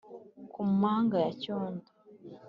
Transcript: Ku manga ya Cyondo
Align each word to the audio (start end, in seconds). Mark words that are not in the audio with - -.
Ku 0.51 0.61
manga 0.81 1.17
ya 1.25 1.31
Cyondo 1.41 1.87